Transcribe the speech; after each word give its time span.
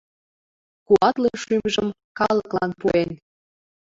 Куатле 0.85 1.31
шӱмжым 1.41 1.87
калыклан 2.17 2.71
пуэн 2.79 3.09